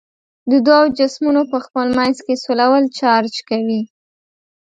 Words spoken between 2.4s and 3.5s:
سولول چارج